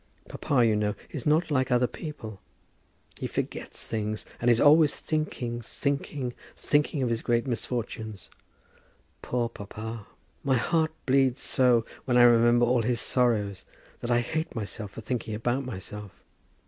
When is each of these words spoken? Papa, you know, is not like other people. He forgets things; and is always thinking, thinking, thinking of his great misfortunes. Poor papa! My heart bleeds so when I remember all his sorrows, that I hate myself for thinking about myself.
Papa, 0.27 0.65
you 0.65 0.75
know, 0.75 0.95
is 1.11 1.27
not 1.27 1.51
like 1.51 1.69
other 1.69 1.85
people. 1.85 2.39
He 3.19 3.27
forgets 3.27 3.85
things; 3.85 4.25
and 4.39 4.49
is 4.49 4.59
always 4.59 4.95
thinking, 4.95 5.61
thinking, 5.61 6.33
thinking 6.57 7.03
of 7.03 7.09
his 7.09 7.21
great 7.21 7.45
misfortunes. 7.45 8.31
Poor 9.21 9.47
papa! 9.47 10.07
My 10.43 10.57
heart 10.57 10.89
bleeds 11.05 11.43
so 11.43 11.85
when 12.05 12.17
I 12.17 12.23
remember 12.23 12.65
all 12.65 12.81
his 12.81 12.99
sorrows, 12.99 13.63
that 13.99 14.09
I 14.09 14.21
hate 14.21 14.55
myself 14.55 14.89
for 14.89 15.01
thinking 15.01 15.35
about 15.35 15.65
myself. 15.65 16.09